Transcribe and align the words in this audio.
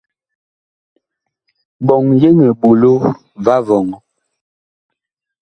Ɓɔŋ 1.85 2.03
yeŋ 2.21 2.37
eɓolo 2.49 2.91
va 3.43 3.55
vɔŋɔ. 3.67 3.97